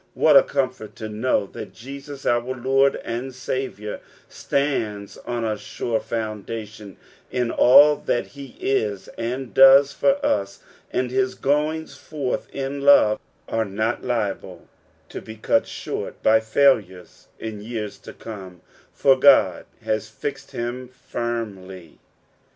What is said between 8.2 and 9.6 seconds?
he is and